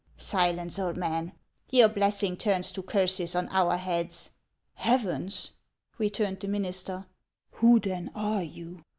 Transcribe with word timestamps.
Silence, 0.17 0.79
old 0.79 0.97
man! 0.97 1.31
Your 1.69 1.87
blessing 1.87 2.35
turns 2.35 2.71
to 2.71 2.81
curses 2.81 3.35
on 3.35 3.47
our 3.49 3.77
heads."': 3.77 4.31
Heavens 4.87 5.51
'."returned 5.99 6.39
the 6.39 6.47
minister," 6.47 7.05
who 7.59 7.79
then 7.79 8.09
are 8.15 8.41
you 8.41 8.83